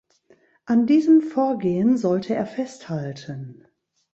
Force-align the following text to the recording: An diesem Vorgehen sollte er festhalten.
An 0.65 0.87
diesem 0.87 1.21
Vorgehen 1.21 1.95
sollte 1.95 2.33
er 2.33 2.47
festhalten. 2.47 3.67